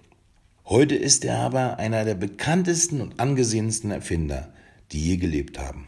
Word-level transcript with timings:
Heute 0.66 0.94
ist 0.94 1.24
er 1.24 1.38
aber 1.38 1.78
einer 1.78 2.04
der 2.04 2.16
bekanntesten 2.16 3.00
und 3.00 3.18
angesehensten 3.18 3.92
Erfinder, 3.92 4.52
die 4.92 5.00
je 5.00 5.16
gelebt 5.16 5.58
haben. 5.58 5.86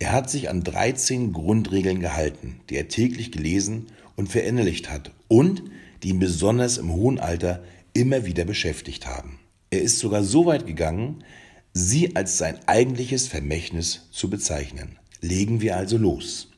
Er 0.00 0.10
hat 0.10 0.28
sich 0.28 0.50
an 0.50 0.64
13 0.64 1.32
Grundregeln 1.32 2.00
gehalten, 2.00 2.56
die 2.68 2.74
er 2.74 2.88
täglich 2.88 3.30
gelesen 3.30 3.86
und 4.16 4.28
verinnerlicht 4.28 4.90
hat 4.90 5.12
und 5.28 5.62
die 6.02 6.08
ihn 6.08 6.18
besonders 6.18 6.78
im 6.78 6.92
hohen 6.92 7.20
Alter 7.20 7.62
immer 7.94 8.26
wieder 8.26 8.44
beschäftigt 8.44 9.06
haben. 9.06 9.38
Er 9.70 9.82
ist 9.82 9.98
sogar 9.98 10.22
so 10.22 10.46
weit 10.46 10.66
gegangen, 10.66 11.24
sie 11.72 12.14
als 12.14 12.38
sein 12.38 12.58
eigentliches 12.66 13.26
Vermächtnis 13.26 14.08
zu 14.10 14.28
bezeichnen. 14.28 14.98
Legen 15.20 15.60
wir 15.60 15.76
also 15.76 15.96
los. 15.96 16.50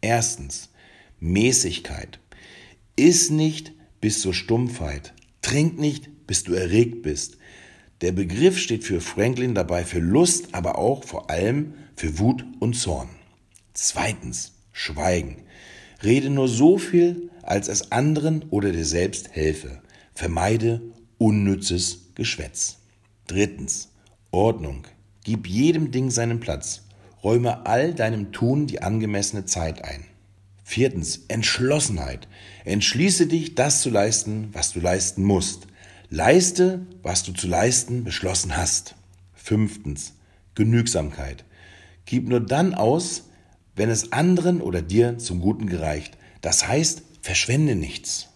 Erstens, 0.00 0.70
Mäßigkeit. 1.20 2.18
Iss 2.96 3.30
nicht 3.30 3.72
bis 4.00 4.20
zur 4.20 4.34
Stumpfheit. 4.34 5.14
Trink 5.42 5.78
nicht, 5.78 6.26
bis 6.26 6.44
du 6.44 6.54
erregt 6.54 7.02
bist. 7.02 7.36
Der 8.00 8.12
Begriff 8.12 8.58
steht 8.58 8.84
für 8.84 9.00
Franklin 9.00 9.54
dabei 9.54 9.84
für 9.84 9.98
Lust, 9.98 10.54
aber 10.54 10.78
auch 10.78 11.04
vor 11.04 11.30
allem 11.30 11.74
für 11.96 12.18
Wut 12.18 12.44
und 12.58 12.74
Zorn. 12.74 13.10
Zweitens, 13.74 14.52
Schweigen. 14.72 15.44
Rede 16.02 16.30
nur 16.30 16.48
so 16.48 16.78
viel, 16.78 17.30
als 17.42 17.68
es 17.68 17.92
anderen 17.92 18.44
oder 18.50 18.72
dir 18.72 18.86
selbst 18.86 19.30
helfe. 19.32 19.82
Vermeide 20.20 20.82
unnützes 21.16 22.10
Geschwätz. 22.14 22.76
Drittens, 23.26 23.88
Ordnung. 24.30 24.86
Gib 25.24 25.46
jedem 25.46 25.92
Ding 25.92 26.10
seinen 26.10 26.40
Platz. 26.40 26.82
Räume 27.24 27.64
all 27.64 27.94
deinem 27.94 28.30
Tun 28.30 28.66
die 28.66 28.82
angemessene 28.82 29.46
Zeit 29.46 29.82
ein. 29.82 30.04
Viertens, 30.62 31.22
Entschlossenheit. 31.28 32.28
Entschließe 32.66 33.28
dich, 33.28 33.54
das 33.54 33.80
zu 33.80 33.88
leisten, 33.88 34.50
was 34.52 34.74
du 34.74 34.80
leisten 34.80 35.24
musst. 35.24 35.68
Leiste, 36.10 36.84
was 37.02 37.22
du 37.22 37.32
zu 37.32 37.48
leisten 37.48 38.04
beschlossen 38.04 38.58
hast. 38.58 38.96
Fünftens, 39.32 40.12
Genügsamkeit. 40.54 41.46
Gib 42.04 42.28
nur 42.28 42.40
dann 42.40 42.74
aus, 42.74 43.30
wenn 43.74 43.88
es 43.88 44.12
anderen 44.12 44.60
oder 44.60 44.82
dir 44.82 45.16
zum 45.16 45.40
Guten 45.40 45.66
gereicht. 45.66 46.18
Das 46.42 46.68
heißt, 46.68 47.04
verschwende 47.22 47.74
nichts. 47.74 48.28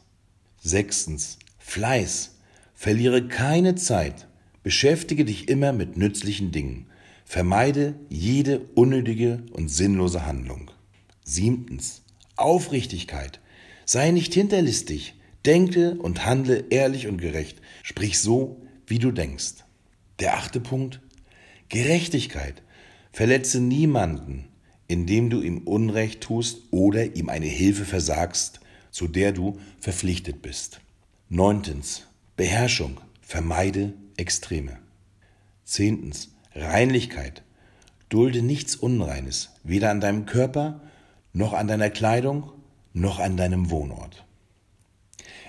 Sechstens, 0.62 1.36
Fleiß. 1.66 2.36
Verliere 2.74 3.26
keine 3.26 3.74
Zeit. 3.74 4.28
Beschäftige 4.62 5.24
dich 5.24 5.48
immer 5.48 5.72
mit 5.72 5.96
nützlichen 5.96 6.52
Dingen. 6.52 6.86
Vermeide 7.24 7.96
jede 8.08 8.60
unnötige 8.76 9.42
und 9.50 9.68
sinnlose 9.68 10.24
Handlung. 10.24 10.70
Siebtens. 11.24 12.02
Aufrichtigkeit. 12.36 13.40
Sei 13.86 14.12
nicht 14.12 14.34
hinterlistig. 14.34 15.14
Denke 15.46 15.96
und 15.96 16.24
handle 16.24 16.64
ehrlich 16.70 17.08
und 17.08 17.18
gerecht. 17.18 17.60
Sprich 17.82 18.20
so, 18.20 18.62
wie 18.86 19.00
du 19.00 19.10
denkst. 19.10 19.64
Der 20.20 20.36
achte 20.36 20.60
Punkt. 20.60 21.00
Gerechtigkeit. 21.70 22.62
Verletze 23.10 23.60
niemanden, 23.60 24.44
indem 24.86 25.28
du 25.28 25.40
ihm 25.40 25.58
Unrecht 25.58 26.20
tust 26.20 26.58
oder 26.70 27.16
ihm 27.16 27.28
eine 27.28 27.46
Hilfe 27.46 27.84
versagst, 27.84 28.60
zu 28.92 29.08
der 29.08 29.32
du 29.32 29.58
verpflichtet 29.80 30.40
bist. 30.40 30.80
Neuntens. 31.34 32.06
Beherrschung. 32.36 33.00
Vermeide 33.20 33.92
Extreme. 34.16 34.78
Zehntens. 35.64 36.28
Reinlichkeit. 36.54 37.42
Dulde 38.08 38.40
nichts 38.40 38.76
Unreines, 38.76 39.50
weder 39.64 39.90
an 39.90 40.00
deinem 40.00 40.26
Körper, 40.26 40.80
noch 41.32 41.52
an 41.52 41.66
deiner 41.66 41.90
Kleidung, 41.90 42.52
noch 42.92 43.18
an 43.18 43.36
deinem 43.36 43.70
Wohnort. 43.70 44.24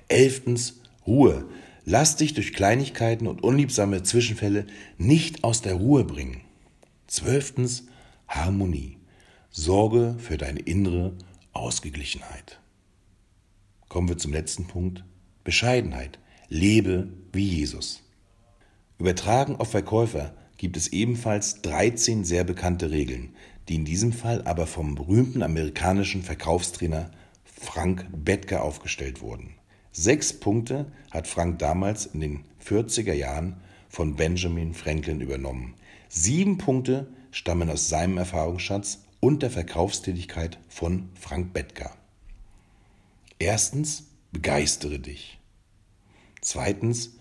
Elftens. 0.08 0.82
Ruhe. 1.06 1.46
Lass 1.84 2.16
dich 2.16 2.34
durch 2.34 2.54
Kleinigkeiten 2.54 3.28
und 3.28 3.44
unliebsame 3.44 4.02
Zwischenfälle 4.02 4.66
nicht 4.98 5.44
aus 5.44 5.62
der 5.62 5.76
Ruhe 5.76 6.04
bringen. 6.04 6.42
Zwölftens. 7.06 7.84
Harmonie. 8.28 8.98
Sorge 9.52 10.16
für 10.18 10.38
deine 10.40 10.62
innere 10.62 11.14
Ausgeglichenheit. 11.54 12.60
Kommen 13.88 14.10
wir 14.10 14.18
zum 14.18 14.34
letzten 14.34 14.66
Punkt. 14.66 15.04
Bescheidenheit. 15.46 16.20
Lebe 16.50 17.08
wie 17.32 17.48
Jesus. 17.48 18.02
Übertragen 18.98 19.56
auf 19.58 19.70
Verkäufer 19.72 20.34
gibt 20.58 20.76
es 20.76 20.88
ebenfalls 20.88 21.62
13 21.62 22.26
sehr 22.26 22.44
bekannte 22.44 22.90
Regeln, 22.90 23.36
die 23.70 23.76
in 23.76 23.86
diesem 23.86 24.12
Fall 24.12 24.42
aber 24.46 24.66
vom 24.66 24.96
berühmten 24.96 25.44
amerikanischen 25.44 26.24
Verkaufstrainer 26.24 27.12
Frank 27.44 28.08
Bettger 28.12 28.64
aufgestellt 28.64 29.22
wurden. 29.22 29.54
Sechs 29.92 30.34
Punkte 30.34 30.92
hat 31.12 31.28
Frank 31.28 31.60
damals 31.60 32.08
in 32.08 32.22
den 32.22 32.46
40er 32.66 33.14
Jahren 33.14 33.58
von 33.88 34.16
Benjamin 34.16 34.74
Franklin 34.74 35.22
übernommen. 35.22 35.76
Sieben 36.10 36.58
Punkte 36.58 37.08
stammen 37.30 37.70
aus 37.70 37.88
seinem 37.88 38.18
Erfahrungsschatz 38.18 39.04
und 39.20 39.44
der 39.44 39.52
Verkaufstätigkeit 39.52 40.58
von 40.70 41.10
Frank 41.14 41.54
Bettger. 41.54 41.92
Erstens, 43.38 44.08
begeistere 44.36 45.00
dich. 45.00 45.40
Zweitens, 46.42 47.12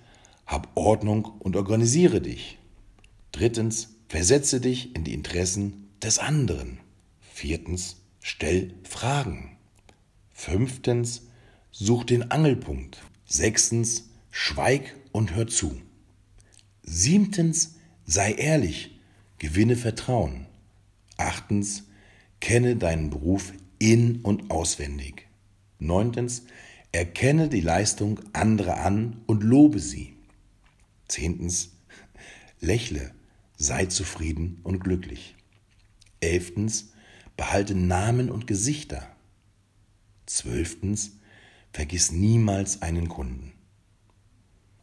hab 0.47 0.77
Ordnung 0.77 1.25
und 1.25 1.55
organisiere 1.55 2.21
dich. 2.21 2.59
Drittens, 3.31 3.95
versetze 4.09 4.61
dich 4.61 4.97
in 4.97 5.05
die 5.05 5.15
Interessen 5.15 5.91
des 6.03 6.19
anderen. 6.19 6.81
Viertens, 7.21 7.99
stell 8.21 8.75
Fragen. 8.83 9.57
Fünftens, 10.33 11.29
such 11.71 12.03
den 12.03 12.33
Angelpunkt. 12.33 13.01
Sechstens, 13.27 14.09
schweig 14.33 14.97
und 15.13 15.37
hör 15.37 15.47
zu. 15.47 15.81
Siebtens, 16.83 17.77
sei 18.05 18.33
ehrlich, 18.33 18.99
gewinne 19.39 19.77
Vertrauen. 19.77 20.47
Achtens, 21.17 21.85
kenne 22.41 22.75
deinen 22.75 23.11
Beruf 23.11 23.53
in 23.79 24.21
und 24.23 24.51
auswendig. 24.51 25.29
Neuntens, 25.79 26.43
erkenne 26.95 27.49
die 27.49 27.61
Leistung 27.61 28.21
anderer 28.33 28.85
an 28.85 29.21
und 29.27 29.43
lobe 29.43 29.81
sie. 29.81 30.15
Zehntens, 31.09 31.73
lächle, 32.61 33.13
sei 33.57 33.87
zufrieden 33.87 34.61
und 34.63 34.79
glücklich. 34.79 35.35
Elftens, 36.21 36.93
behalte 37.37 37.75
Namen 37.75 38.31
und 38.31 38.47
Gesichter. 38.47 39.09
Zwölftens, 40.27 41.19
vergiss 41.73 42.13
niemals 42.13 42.81
einen 42.81 43.09
Kunden. 43.09 43.53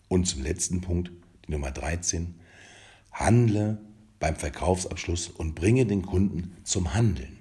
Und 0.09 0.25
zum 0.25 0.43
letzten 0.43 0.81
Punkt, 0.81 1.11
die 1.47 1.51
Nummer 1.51 1.71
13, 1.71 2.35
handle 3.13 3.81
beim 4.19 4.35
Verkaufsabschluss 4.35 5.29
und 5.29 5.55
bringe 5.55 5.85
den 5.85 6.01
Kunden 6.01 6.57
zum 6.65 6.93
Handeln. 6.93 7.37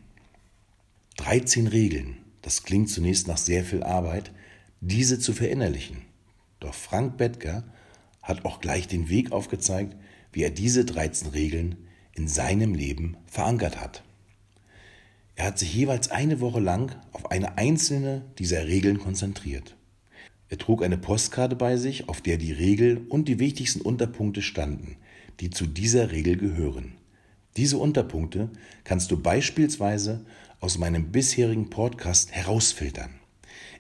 13 1.17 1.67
Regeln, 1.67 2.19
das 2.41 2.63
klingt 2.63 2.89
zunächst 2.89 3.27
nach 3.27 3.37
sehr 3.37 3.65
viel 3.65 3.83
Arbeit, 3.83 4.31
diese 4.81 5.19
zu 5.19 5.33
verinnerlichen. 5.33 6.03
Doch 6.59 6.75
Frank 6.75 7.17
Bettger 7.17 7.65
hat 8.23 8.45
auch 8.45 8.61
gleich 8.61 8.89
den 8.89 9.09
Weg 9.09 9.33
aufgezeigt, 9.33 9.97
wie 10.33 10.43
er 10.43 10.51
diese 10.51 10.85
13 10.85 11.29
Regeln 11.29 11.77
in 12.15 12.29
seinem 12.29 12.75
Leben 12.75 13.17
verankert 13.27 13.81
hat. 13.81 14.03
Er 15.37 15.47
hat 15.47 15.59
sich 15.59 15.75
jeweils 15.75 16.11
eine 16.11 16.41
Woche 16.41 16.61
lang 16.61 16.97
auf 17.13 17.31
eine 17.31 17.57
einzelne 17.57 18.25
dieser 18.39 18.67
Regeln 18.67 18.99
konzentriert. 18.99 19.77
Er 20.49 20.59
trug 20.59 20.83
eine 20.83 20.99
Postkarte 20.99 21.57
bei 21.57 21.77
sich, 21.77 22.09
auf 22.09 22.21
der 22.21 22.37
die 22.37 22.53
Regel 22.53 23.07
und 23.09 23.29
die 23.29 23.39
wichtigsten 23.39 23.81
Unterpunkte 23.81 24.43
standen, 24.43 24.97
die 25.41 25.51
zu 25.51 25.67
dieser 25.67 26.11
Regel 26.11 26.37
gehören. 26.37 26.93
Diese 27.57 27.79
Unterpunkte 27.79 28.51
kannst 28.85 29.11
du 29.11 29.21
beispielsweise 29.21 30.25
aus 30.59 30.79
meinem 30.79 31.13
bisherigen 31.13 31.71
Podcast 31.71 32.33
herausfiltern. 32.33 33.20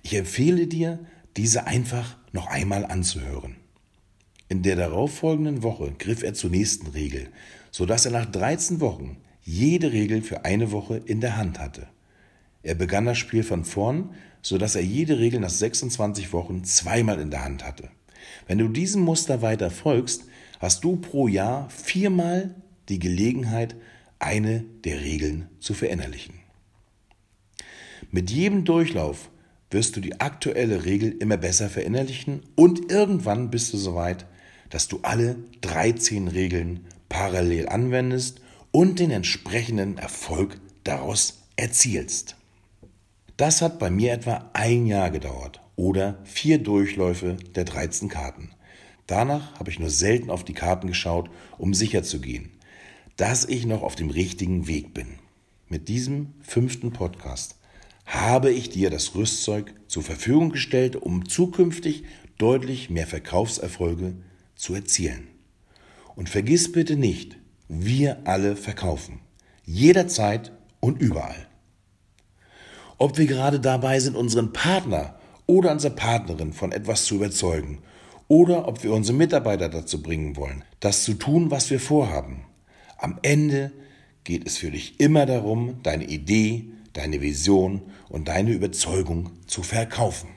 Ich 0.02 0.14
empfehle 0.14 0.66
dir, 0.66 0.98
diese 1.36 1.66
einfach 1.66 2.16
noch 2.32 2.46
einmal 2.46 2.84
anzuhören. 2.84 3.56
In 4.48 4.62
der 4.62 4.76
darauffolgenden 4.76 5.62
Woche 5.62 5.92
griff 5.98 6.22
er 6.22 6.34
zur 6.34 6.50
nächsten 6.50 6.88
Regel, 6.88 7.28
sodass 7.70 8.04
er 8.04 8.12
nach 8.12 8.26
13 8.26 8.80
Wochen 8.80 9.18
jede 9.42 9.92
Regel 9.92 10.22
für 10.22 10.44
eine 10.44 10.72
Woche 10.72 10.96
in 10.96 11.20
der 11.20 11.36
Hand 11.36 11.58
hatte. 11.58 11.86
Er 12.62 12.74
begann 12.74 13.06
das 13.06 13.18
Spiel 13.18 13.42
von 13.42 13.64
vorn, 13.64 14.10
sodass 14.42 14.74
er 14.74 14.82
jede 14.82 15.18
Regel 15.18 15.40
nach 15.40 15.50
26 15.50 16.32
Wochen 16.32 16.64
zweimal 16.64 17.20
in 17.20 17.30
der 17.30 17.44
Hand 17.44 17.64
hatte. 17.64 17.90
Wenn 18.46 18.58
du 18.58 18.68
diesem 18.68 19.02
Muster 19.02 19.42
weiter 19.42 19.70
folgst, 19.70 20.24
hast 20.58 20.84
du 20.84 20.96
pro 20.96 21.28
Jahr 21.28 21.70
viermal 21.70 22.54
die 22.88 22.98
Gelegenheit, 22.98 23.76
eine 24.18 24.64
der 24.84 25.00
Regeln 25.00 25.48
zu 25.60 25.72
verinnerlichen. 25.72 26.34
Mit 28.10 28.30
jedem 28.30 28.64
Durchlauf 28.64 29.30
wirst 29.70 29.96
du 29.96 30.00
die 30.00 30.20
aktuelle 30.20 30.84
Regel 30.84 31.12
immer 31.12 31.36
besser 31.36 31.68
verinnerlichen 31.68 32.42
und 32.56 32.90
irgendwann 32.90 33.50
bist 33.50 33.72
du 33.72 33.76
so 33.76 33.94
weit, 33.94 34.26
dass 34.68 34.88
du 34.88 35.00
alle 35.02 35.36
13 35.60 36.28
Regeln 36.28 36.86
parallel 37.08 37.68
anwendest 37.68 38.40
und 38.72 38.98
den 38.98 39.10
entsprechenden 39.10 39.98
Erfolg 39.98 40.60
daraus 40.84 41.42
erzielst. 41.56 42.36
Das 43.36 43.62
hat 43.62 43.78
bei 43.78 43.90
mir 43.90 44.12
etwa 44.12 44.50
ein 44.52 44.86
Jahr 44.86 45.10
gedauert 45.10 45.60
oder 45.76 46.18
vier 46.24 46.58
Durchläufe 46.58 47.36
der 47.54 47.64
13 47.64 48.08
Karten. 48.08 48.50
Danach 49.06 49.58
habe 49.58 49.70
ich 49.70 49.78
nur 49.78 49.90
selten 49.90 50.30
auf 50.30 50.44
die 50.44 50.52
Karten 50.52 50.86
geschaut, 50.86 51.30
um 51.58 51.74
sicher 51.74 52.02
zu 52.02 52.20
gehen, 52.20 52.50
dass 53.16 53.44
ich 53.44 53.66
noch 53.66 53.82
auf 53.82 53.96
dem 53.96 54.10
richtigen 54.10 54.68
Weg 54.68 54.94
bin. 54.94 55.18
Mit 55.68 55.88
diesem 55.88 56.34
fünften 56.42 56.92
Podcast 56.92 57.56
habe 58.10 58.50
ich 58.50 58.70
dir 58.70 58.90
das 58.90 59.14
Rüstzeug 59.14 59.72
zur 59.86 60.02
Verfügung 60.02 60.50
gestellt, 60.50 60.96
um 60.96 61.28
zukünftig 61.28 62.02
deutlich 62.38 62.90
mehr 62.90 63.06
Verkaufserfolge 63.06 64.14
zu 64.56 64.74
erzielen. 64.74 65.28
Und 66.16 66.28
vergiss 66.28 66.72
bitte 66.72 66.96
nicht, 66.96 67.36
wir 67.68 68.26
alle 68.26 68.56
verkaufen. 68.56 69.20
Jederzeit 69.64 70.50
und 70.80 71.00
überall. 71.00 71.46
Ob 72.98 73.16
wir 73.16 73.26
gerade 73.26 73.60
dabei 73.60 74.00
sind, 74.00 74.16
unseren 74.16 74.52
Partner 74.52 75.14
oder 75.46 75.70
unsere 75.70 75.94
Partnerin 75.94 76.52
von 76.52 76.72
etwas 76.72 77.04
zu 77.04 77.14
überzeugen 77.14 77.78
oder 78.26 78.66
ob 78.66 78.82
wir 78.82 78.92
unsere 78.92 79.16
Mitarbeiter 79.16 79.68
dazu 79.68 80.02
bringen 80.02 80.36
wollen, 80.36 80.64
das 80.80 81.04
zu 81.04 81.14
tun, 81.14 81.52
was 81.52 81.70
wir 81.70 81.78
vorhaben. 81.78 82.44
Am 82.98 83.20
Ende 83.22 83.70
geht 84.24 84.46
es 84.46 84.58
für 84.58 84.72
dich 84.72 84.98
immer 84.98 85.26
darum, 85.26 85.78
deine 85.84 86.04
Idee, 86.04 86.72
deine 86.92 87.20
Vision 87.20 87.82
und 88.08 88.28
deine 88.28 88.52
Überzeugung 88.52 89.30
zu 89.46 89.62
verkaufen. 89.62 90.28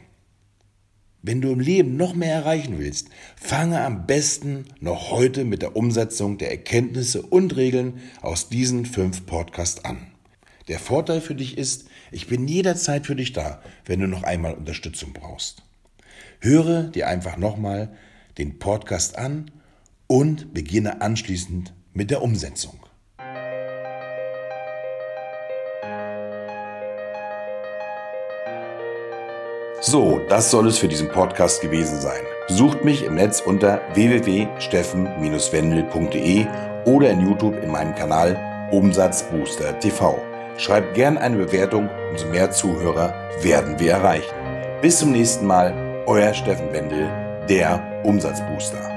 Wenn 1.26 1.40
du 1.40 1.52
im 1.52 1.62
Leben 1.62 1.96
noch 1.96 2.16
mehr 2.16 2.34
erreichen 2.34 2.80
willst, 2.80 3.08
fange 3.38 3.80
am 3.80 4.06
besten 4.06 4.66
noch 4.82 5.10
heute 5.10 5.46
mit 5.46 5.62
der 5.62 5.78
Umsetzung 5.78 6.38
der 6.38 6.52
Erkenntnisse 6.52 7.22
und 7.22 7.56
Regeln 7.56 8.02
aus 8.22 8.50
diesen 8.50 8.86
fünf 8.86 9.26
Podcasts 9.26 9.86
an. 9.86 10.08
Der 10.68 10.80
Vorteil 10.80 11.22
für 11.22 11.36
dich 11.36 11.58
ist, 11.58 11.88
ich 12.12 12.28
bin 12.28 12.48
jederzeit 12.48 13.06
für 13.06 13.16
dich 13.16 13.32
da, 13.32 13.62
wenn 13.86 14.02
du 14.02 14.08
noch 14.08 14.24
einmal 14.24 14.54
Unterstützung 14.54 15.14
brauchst. 15.14 15.64
Höre 16.40 16.84
dir 16.84 17.08
einfach 17.08 17.38
nochmal 17.38 17.96
den 18.38 18.60
Podcast 18.60 19.18
an 19.18 19.50
und 20.08 20.54
beginne 20.54 21.02
anschließend 21.02 21.74
mit 21.94 22.12
der 22.12 22.22
Umsetzung. 22.22 22.80
So, 29.86 30.22
das 30.30 30.50
soll 30.50 30.68
es 30.68 30.78
für 30.78 30.88
diesen 30.88 31.10
Podcast 31.10 31.60
gewesen 31.60 32.00
sein. 32.00 32.22
Besucht 32.48 32.86
mich 32.86 33.04
im 33.04 33.16
Netz 33.16 33.42
unter 33.42 33.82
www.steffen-wendel.de 33.96 36.46
oder 36.86 37.10
in 37.10 37.20
YouTube 37.20 37.62
in 37.62 37.70
meinem 37.70 37.94
Kanal 37.94 38.70
Umsatzbooster 38.72 39.78
TV. 39.80 40.18
Schreibt 40.56 40.94
gern 40.94 41.18
eine 41.18 41.36
Bewertung, 41.36 41.90
umso 42.12 42.28
mehr 42.28 42.50
Zuhörer 42.52 43.14
werden 43.42 43.78
wir 43.78 43.92
erreichen. 43.92 44.34
Bis 44.82 45.00
zum 45.00 45.12
nächsten 45.12 45.46
Mal, 45.46 45.74
euer 46.06 46.34
Steffen 46.34 46.72
Wendel, 46.72 47.10
der 47.50 47.84
Umsatzbooster. 48.06 48.93